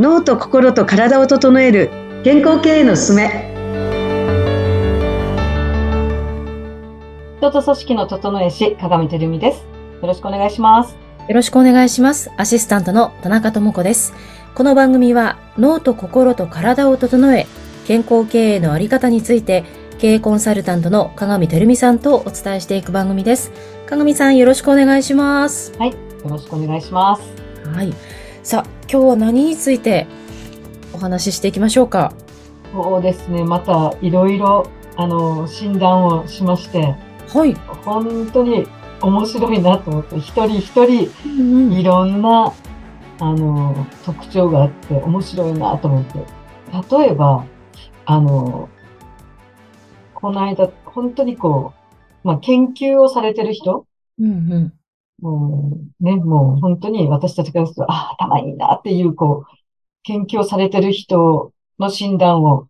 [0.00, 1.90] 脳と心と体を整える
[2.24, 3.52] 健康経営のすすめ
[7.36, 9.66] 人と組織の整え師、鏡照美です。
[10.00, 10.96] よろしくお願いします。
[11.28, 12.30] よろしくお願いします。
[12.38, 14.14] アシスタントの田中智子です。
[14.54, 17.46] この番組は脳と心と体を整え、
[17.86, 19.64] 健康経営のあり方について、
[19.98, 23.52] 経営コンサルタントの鏡照美さんとお伝えしていく番組です。
[23.84, 25.74] 鏡さんよろしくお願いします。
[25.78, 25.90] はい。
[25.90, 27.22] よろしくお願いします。
[27.74, 27.92] はい。
[28.42, 30.08] さあ、今日は何について
[30.92, 32.12] お話ししていきましょうか？
[32.72, 33.44] そうですね。
[33.44, 34.66] また、いろいろ、
[34.96, 36.96] あの、診断をしまして、
[37.28, 37.54] はい。
[37.84, 38.66] 本当に
[39.00, 41.28] 面白いなと思って、一人一人、う
[41.68, 42.52] んいろんな、
[43.20, 46.18] あの、特徴があって、面白いなと思って。
[46.98, 47.44] 例えば、
[48.06, 48.68] あの、
[50.14, 51.74] この間、本当にこ
[52.24, 53.86] う、まあ、研究をされてる人、
[54.18, 54.72] うんうん
[55.20, 59.56] もう、ね、もう本当に私たちからすると、ああ、頭いいなっていう、こう、
[60.02, 62.68] 研究をされてる人の診断を、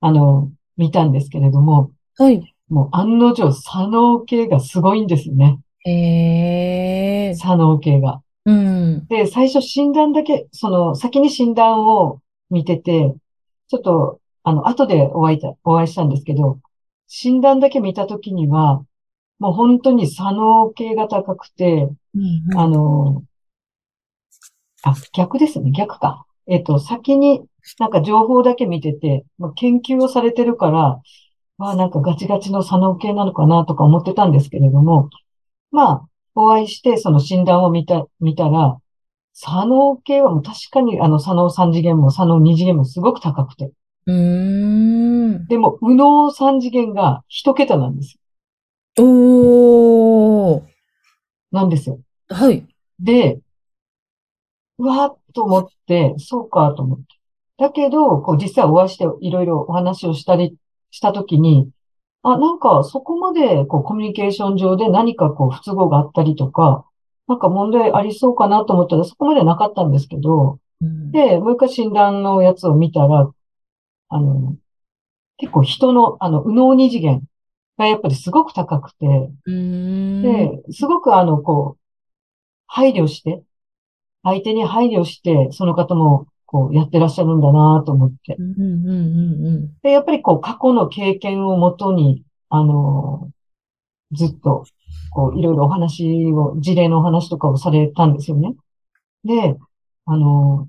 [0.00, 2.54] あの、見たんですけれども、はい。
[2.68, 5.58] もう案の定、左脳系がすごいんですよね。
[5.84, 7.34] へー。
[7.34, 8.22] 左脳系が。
[8.44, 9.06] うん。
[9.06, 13.14] で、最初診断だけ、その、先に診断を見てて、
[13.68, 16.60] ちょっと、あの、後でお会いた、お会いしたんですけど、
[17.06, 18.84] 診断だけ見たときには、
[19.40, 23.24] もう本当に左脳系が高くて、うんあの、
[24.82, 26.26] あ、逆ですね、逆か。
[26.46, 27.42] えっと、先に
[27.78, 31.00] なんか情報だけ見てて、まあ、研究をされてるから、
[31.58, 35.10] まあなんかガチガチの左脳系なのかなとか思ってたんですけれども、
[35.70, 38.78] まあ、お会いしてその診断を見た、見たら、
[39.32, 43.70] 左脳系はもう確かにあの左脳3次元も左脳2次元もすごく高くて。
[45.48, 48.19] でも右脳3次元が一桁なんです。
[49.02, 50.62] おー。
[51.52, 52.00] なんですよ。
[52.28, 52.66] はい。
[52.98, 53.40] で、
[54.78, 57.04] うわーっと思って、そうかと思って。
[57.58, 60.56] だけど、こう実際お会いしていろいろお話をしたり
[60.90, 61.70] したときに、
[62.22, 66.86] あ、なんかそこまでこうコミュニケーション上で何かこう不都合があったりとか、
[67.28, 73.30] なんか問題ありそうかなと思ったらそこまでなかったんですけど、うんで、もう一回診断のやつを見たら、
[74.08, 74.56] あの、
[75.36, 77.22] 結構人の、あの、右脳二次元
[77.80, 79.06] がやっぱりすごく高くて。
[80.22, 81.80] で、すごくあの、こう、
[82.66, 83.42] 配慮して、
[84.22, 88.36] 相手に配慮して、その方も、こう、やってらっしゃるんだなと思って。
[89.82, 93.30] で、やっぱりこう、過去の経験をもとに、あの
[94.12, 94.64] ずっと、
[95.10, 98.54] こう、いろいろお話を、事例のお話とかをされたんですよね。
[99.24, 99.56] で、
[100.06, 100.68] あの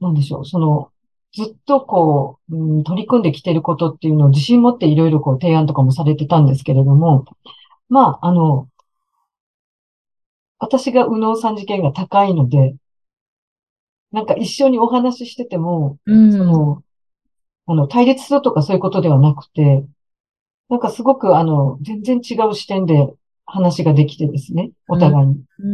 [0.00, 0.91] なんでしょう、その、
[1.34, 7.24] ずっとこう、うん、取り組んできてることっていうのを自信持っていろいろこう提案とかもされてたんですけれども、
[7.88, 8.68] まあ、あの、
[10.58, 12.76] 私が右脳三次元が高いので、
[14.12, 16.32] なんか一緒にお話ししてても、うん。
[16.32, 16.82] その、
[17.66, 19.84] あの、対立するとかそういうことではなくて、
[20.68, 23.08] なんかすごくあの、全然違う視点で
[23.46, 25.44] 話ができてですね、お互いに。
[25.58, 25.66] うー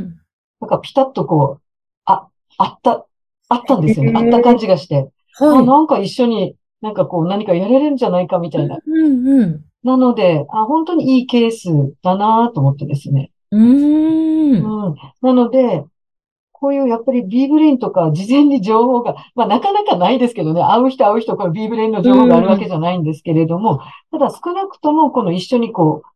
[0.00, 0.20] ん。
[0.60, 1.62] なんかピタッとこう、
[2.04, 3.06] あ、あった、
[3.48, 4.12] あったんですよね。
[4.14, 5.10] あった感じがして。
[5.40, 8.76] あ、はなんか一緒になんかこう何かやれるんじゃないかみたいな。
[8.76, 8.80] い。
[8.86, 9.64] うんうん。
[9.82, 11.68] なので、あ、本当にいいケース
[12.02, 13.30] だなと思ってですね。
[13.50, 14.86] うーん。
[14.86, 14.94] うん。
[15.22, 15.84] なので、
[16.52, 23.80] こういうやっぱり B ブレインとか事前に情報が、まあなかなかないですけどね、会う人会う人、これ B ブレインの情報があるわけじゃないんですけれども、
[24.10, 26.08] ただ少なくともこの一緒にこう、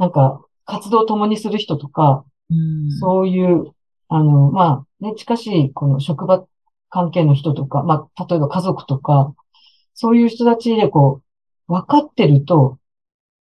[0.00, 3.72] なんか活動を共にする人とか、うんそういう、
[4.08, 6.44] あの、まあね、近しいこの職場
[6.90, 9.34] 関係の人とか、まあ例えば家族とか、
[9.94, 11.22] そういう人たちでこ
[11.68, 12.78] う、分かってると、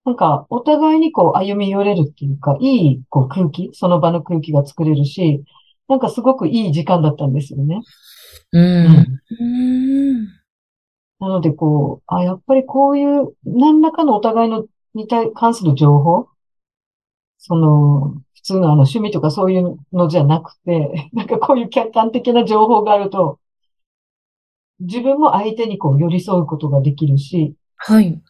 [0.05, 5.43] なんか、お互いにこう、歩み寄れるっていうか、いい、こう、空気、その場の空気が作れるし、
[5.89, 7.81] なんかすごくいい時間だったんですよね。
[8.53, 9.21] うん。
[9.41, 10.27] うん。
[11.19, 16.29] なので、こう、あ、やっぱりこういう、何らかのお互いのに対関する情報、
[17.39, 18.15] その、
[18.47, 23.41] 普通のあの趣味とかそういうのじゃなくて、 なんかこういう客観的な情報があると、
[24.79, 28.23] 自分も相手にこう寄り添うことができるし、はい。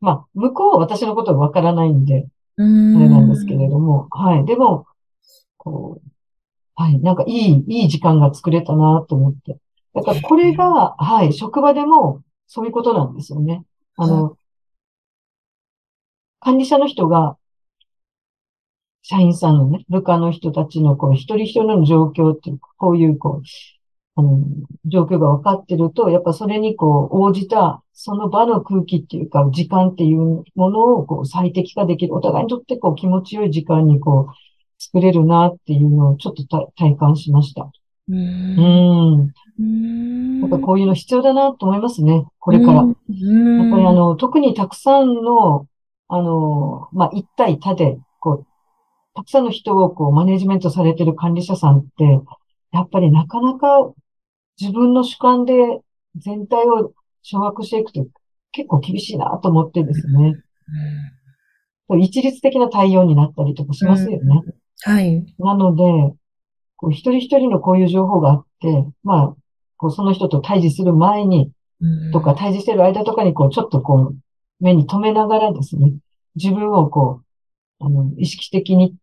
[0.00, 2.98] まあ、向こうは私のことがわからないんで、うあん。
[2.98, 4.46] れなんですけれども、はい。
[4.46, 4.86] でも、
[5.58, 6.08] こう、
[6.74, 6.98] はい。
[7.00, 9.58] なんかいい、いい時間が作れたなと思って。
[9.94, 11.34] だからこれが、はい。
[11.34, 13.64] 職場でもそういうことなんですよね。
[13.96, 14.38] あの、
[16.40, 17.36] 管理者の人が、
[19.06, 23.46] 社員さんのね、部下の人たちの、こう、一人一人の状況っていうか、こういう、こう、
[24.16, 24.40] あの、
[24.86, 32.14] 状況が分かってると、やっぱそれにこう、応じた、その場の空気っていうか、時間っていうものをこう、最適化できる。
[32.14, 34.34] お互いにとってこう、気持ちよい時間にこう、
[34.78, 37.64] 作れるなっていうのをちょっと体体感しました。
[37.64, 37.72] う。
[38.08, 39.34] うんん。
[39.58, 42.24] うんなんかこういうの必要だなと思いますね。
[42.38, 42.82] これから。
[42.82, 43.62] うん。
[43.62, 45.66] やっぱりあの、特にたくさんの、
[46.08, 48.46] あの、まあ、一対他で、こう、
[49.14, 52.04] たくさんの人をこう、マネジメントされてる管理者さんって、
[52.72, 53.92] やっぱりなかなか
[54.60, 55.54] 自分の主観で
[56.16, 58.06] 全体を掌握していくと
[58.50, 60.34] 結構厳しいなと思ってですね。
[62.00, 64.42] 一律的な対応になったりとかしますよね。
[64.82, 65.24] はい。
[65.38, 65.82] なので、
[66.76, 69.36] こう一人一人のこういう情報があって、まあ、
[69.76, 71.52] こうその人と対峙する前に、
[72.12, 74.16] とか、対峙してる間とかに、こう、ちょっとこう、
[74.60, 75.92] 目に留めながらですね、
[76.34, 77.20] 自分をこ
[77.80, 78.98] う、あの、意識的にうん、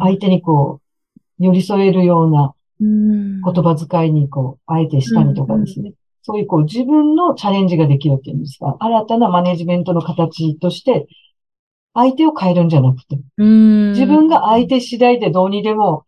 [0.00, 0.80] 相手にこ
[1.38, 5.92] う、寄り添えるようなうん、言葉遣いにこう、あえてしたりとかですね。
[6.22, 11.06] そういうこう、自分のチャレンジができるっていうんですか、新たなマネジメントの形として、
[11.94, 16.04] 相手を変えるんじゃなくて、うん、自分が相手次第でどうにでも、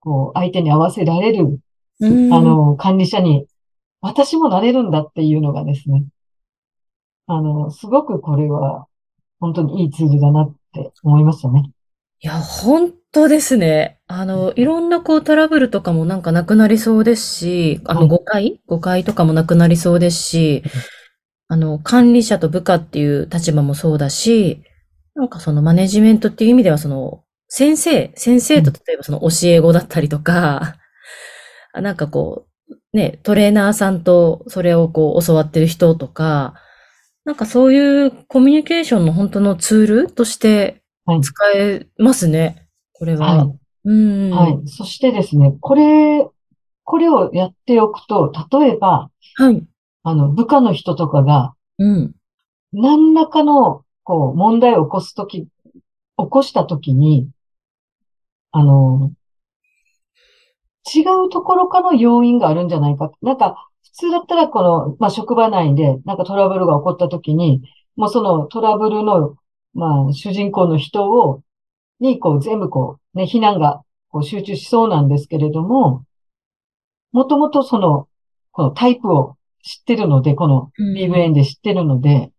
[0.00, 1.60] こう、相手に合わせられる、
[2.00, 3.46] うん、あの、管理者に、
[4.00, 6.04] 私もなれるんだっていうのがですね、
[7.26, 8.86] あの、すごくこれは、
[9.38, 11.70] 本当にいいツールだなって思いましたね。
[12.26, 14.00] いや、本当ですね。
[14.08, 18.60] あの、いろんなこうトラブルとかもなんかなくなりそうですし、あの、はい誤解？
[18.66, 20.64] 誤解とかもなくなりそうですし、
[21.46, 24.64] あの、管理者と部下っていう立場もそうだし、
[25.14, 30.74] なんかそのマネジメントっていう意味ではその、先生、先生と例えばその教え子だったりとか、
[31.74, 36.54] あなんかこう、ね、トレーナーさんとそれをこう教わってる人とか、
[37.24, 42.68] なんかそういうコミュニケーションの本当のツールとしてはい使えますね。
[42.92, 43.46] これは。
[43.46, 43.54] は
[43.84, 44.28] うん。
[44.28, 44.32] い。
[44.32, 44.68] はい。
[44.68, 46.28] そしてですね、これ、
[46.84, 49.64] これをやっておくと、例えば、はい。
[50.02, 52.14] あの、部下の人とかが、うん。
[52.72, 55.48] 何らかの、こう、問題を起こすとき、起
[56.16, 57.28] こしたときに、
[58.52, 59.12] あの、
[60.94, 63.10] 違うところからの要因があるんじゃないか。
[63.22, 67.62] なんか、普通だったらこの、まあ、職場内で、なんかトラブルが起こったときに、
[67.96, 69.36] もうそのトラブルの、
[69.76, 71.42] まあ、主人公の人を、
[72.00, 76.04] に、こう、全部こう、ね、非難が、こう、集中しそうなんですけれども、
[77.12, 78.08] もともとその、
[78.52, 82.32] このタイプを知ってるので、このうん BVN で知ってるので、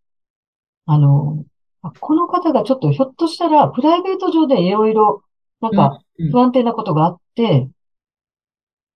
[0.87, 1.45] あの、
[1.83, 5.23] あこの方がちょっとひょっとしたら、プライベート上でいろいろ、
[5.61, 7.69] なんか、うん不安定なことがあって、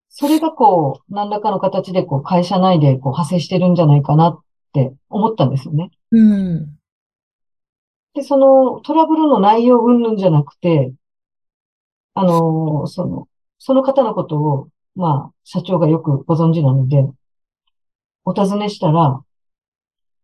[0.09, 4.39] それがこう、何らかの形でこう、会社内でこう、派生してるんじゃないかなっ
[4.73, 5.91] て思ったんですよね。
[6.11, 6.80] うん。
[8.13, 10.93] で、そのトラブルの内容云々じゃなくて、
[12.13, 13.27] あの、その、
[13.57, 17.05] その方のことを、まあ、社長がよくご存知なので、
[18.25, 19.21] お尋ねしたら、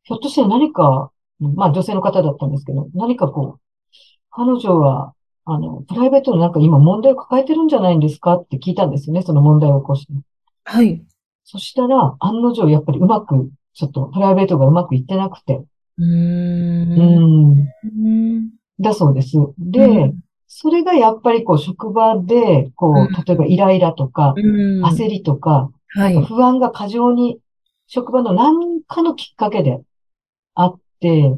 [0.04, 3.62] ひょっとして何か、まあ女性の方だったんですけど、何かこう、
[4.32, 5.14] 彼女は、
[5.46, 10.14] あの、プライベートのなんか今問題を抱えてるんじゃないんですかって聞いたんですよね、その問題を起こして。
[10.66, 11.04] はい。
[11.44, 15.64] そしたら、案の定やっぱりうまく、ちょっとプライベートがうまくいってなくて、
[15.98, 16.94] うん
[17.56, 18.50] ん、うん。
[18.80, 19.38] だそうです。
[19.58, 24.86] で、うんそれがやっぱりこう職場で、こう例えばイライラとか、うん。
[24.86, 26.26] 焦りとか、はい。
[26.26, 27.40] 不安が過剰に、
[27.88, 29.82] 職場の何かのきっかけで
[30.56, 31.38] あって、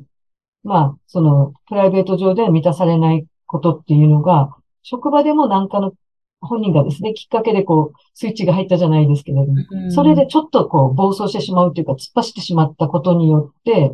[0.63, 5.93] まあ、その、プライベート上で満たされないことっていうのが、職場でも何かの、
[6.41, 13.93] 本人がですね、きっかけでこう、スイッチが入ったじゃないですけれども、うんそれで、ちょっとこう、暴走してしまうというか、突っ走ってしまったことによって、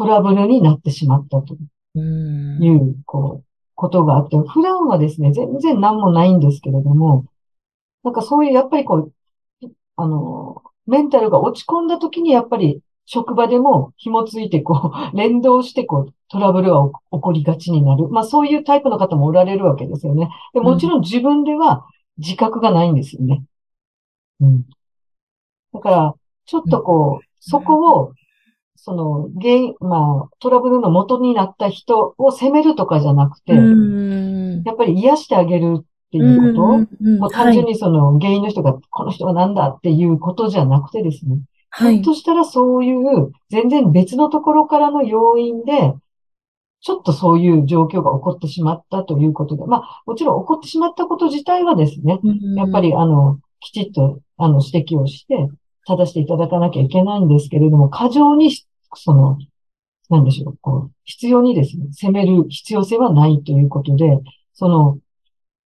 [0.00, 1.58] トラブルになってしまったと
[1.94, 2.64] うん。
[2.64, 7.26] いう、こう、ことがあって、普段はですね、全然何もないんですけれども、
[8.02, 9.12] なんかそういう、やっぱりこ
[9.62, 18.08] う、あの、メンタルが落ち込んだ時に、やっぱり職場でも紐ついて、こう、 連動して、こう、トラブルは起こりがちになる。
[18.08, 20.30] まあそういうタイプの方もおられるわけですよね。
[20.54, 21.84] でもちろん自分では
[22.16, 23.42] 自覚がないんですよね。
[24.40, 24.64] うん。
[25.74, 26.14] だから、
[26.46, 28.12] ちょっとこう、そこを、
[28.82, 34.62] その、原因、まあ、トラブルの元になった人を責めるとかじゃなくて、うん。
[34.64, 41.94] やっぱり癒してあげるっていうこと、うんもう単純にその原因の人が、この人は何だっていうことじゃなくてですね、はい。
[41.94, 45.92] ひょっとしたらそういう全然別のところからの要因で、
[46.80, 55.48] ちょっとそういう状況が起こってしまったということで、まあ、もちろん起こってしまったこと自体はですね、うんやっぱりあの、きちっとあの指摘をして、
[55.86, 58.50] 正していただかなきゃいけないんですけれども、過剰に、
[58.94, 59.38] その、
[60.08, 64.18] なんでしょう、こう、必要にですね、責める必要性はないということで、
[64.54, 64.98] その、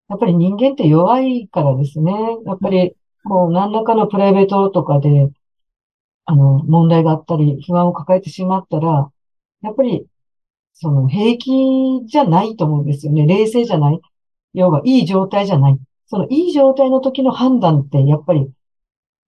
[0.10, 2.12] やっぱり人間って弱いからですね、
[2.46, 5.30] やっぱり、こう、何らかのプライベートとかで、
[6.25, 9.12] あの、問題があったり、不安を抱えてしまったら、
[9.62, 10.06] やっぱり、
[10.74, 11.51] その、平気
[12.06, 13.25] じゃないと思うんですよね。
[13.25, 14.01] 冷静じゃない。
[14.53, 15.80] 要はいい状態じゃない。
[16.08, 18.42] そのいい状態の時の判断って、やっぱり、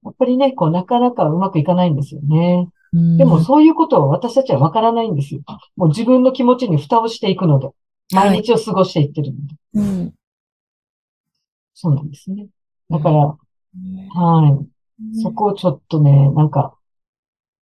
[0.04, 2.70] やっぱりね、こう、なかなかうまくいかないんですよね。
[2.96, 5.42] うんでも、そういうことを私たちはわからないんですよ。
[5.76, 7.70] もう自分の気持ちに蓋をしていくので、
[8.14, 9.56] 毎日を過ごしていってるので。
[9.74, 10.14] うん。
[11.74, 12.48] そうなんですね。
[12.90, 14.66] だから、うんは
[15.12, 15.22] い。
[15.22, 16.74] そこをちょっとね、なんか、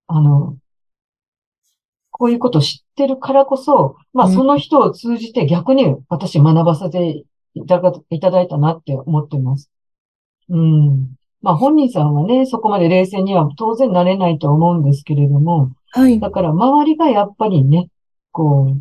[0.06, 0.58] あの、
[2.10, 7.24] こういうことを知ってるからこそ、まあうんその人を通じて逆に私学ばせて
[7.54, 9.70] いただいただいたなって思ってます。
[10.50, 11.14] うん。
[11.42, 16.18] まあ本人さんはね、そこまで冷静には当然なれないと思うんですけれども、はい。
[16.20, 17.88] だから周りがやっぱりね、
[18.30, 18.74] こ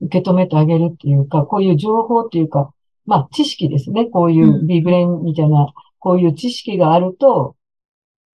[0.00, 2.72] う、受け止めてあげるっていうか、こういう情報っていうか、
[3.06, 4.06] まあ知識ですね。
[4.06, 7.56] こういううんビブレンみたいな、こういう知識があると、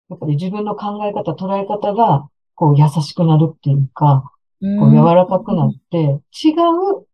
[0.08, 5.98] やっぱり自分の考え方、捉え方が、こう優しくなるっていうか、こう柔らかくなって、
[6.44, 7.06] 違う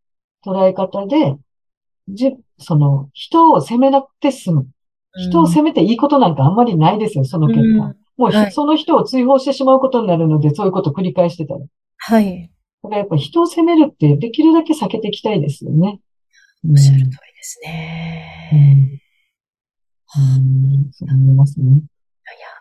[0.45, 1.37] 捉え方で、
[2.09, 4.69] じ、その、人を責めなくて済む。
[5.17, 7.95] 人を責めていいことなんかあんまりないですよ、その結うん果。
[8.17, 11.61] もうひ、はいその人を追放してしまうことになるので、そういうことを繰り返してたら。
[11.99, 12.51] はい。
[12.83, 16.01] だからやっぱり人を責めるってできるだけ避けていきたいですよね。
[16.69, 18.51] おっしゃる通りですうんね。
[18.53, 18.87] うん
[20.93, 21.67] そう思いますね。
[21.67, 21.81] いや、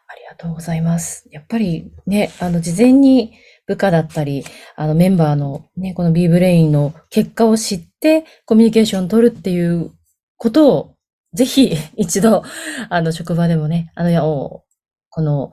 [0.08, 1.28] ありがとうございます。
[1.32, 3.34] やっぱりね、あの、事前に
[3.68, 4.44] 部下だったり、
[4.76, 9.92] あの、メンバーのね、この B ブレインの結果を知って、コミュニケーションを取るっていう
[10.38, 10.95] ことを、
[11.36, 12.44] ぜひ 一度、
[12.90, 14.64] あの、職場でもね、あの、いやお
[15.10, 15.52] この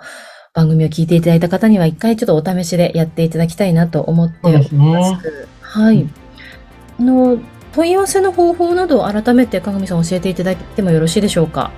[0.55, 5.23] 番組を聞いていただいた方には一回ちょっとお試しでやっていただきたいなと思っております。
[5.23, 6.09] すはい。
[6.99, 7.39] あの、
[7.73, 11.71] 問い合わせの方法などを改めて鏡さん教えていただいてもよろしいでしょうか？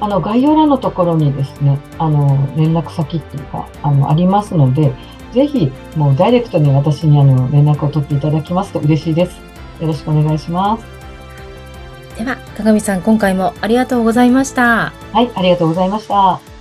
[0.00, 4.92] あの、概要欄のところにですね、あの、連絡先っていうか、あの、ありますので、
[5.32, 9.40] ぜひ、もうダイレクトに私にあの、連絡を取っていただきますと嬉しいです。
[9.80, 11.01] よろしくお願いします。
[12.16, 14.92] では、鏡さん今回もありがとうございました。
[15.12, 16.51] はい、ありがとうございました。